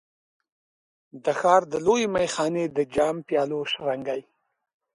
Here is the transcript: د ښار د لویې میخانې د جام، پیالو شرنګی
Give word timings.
د 1.23 1.25
ښار 1.39 1.61
د 1.71 1.73
لویې 1.85 2.07
میخانې 2.15 2.65
د 2.75 2.79
جام، 2.93 3.15
پیالو 3.27 3.59
شرنګی 3.71 4.21